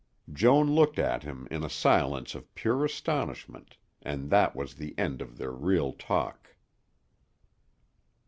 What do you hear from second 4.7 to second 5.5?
the end of